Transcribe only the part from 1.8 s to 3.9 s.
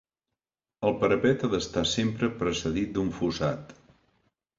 sempre precedit d'un fossat.